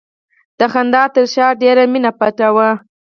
د 0.59 0.61
خندا 0.73 1.03
تر 1.15 1.25
شا 1.33 1.47
ډېره 1.61 1.83
مینه 1.91 2.11
پټه 2.19 2.47
وي. 2.55 2.69